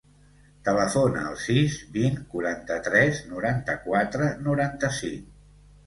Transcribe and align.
Telefona 0.69 1.25
al 1.33 1.35
sis, 1.41 1.75
vint, 1.99 2.17
quaranta-tres, 2.33 3.23
noranta-quatre, 3.37 4.35
noranta-cinc. 4.51 5.35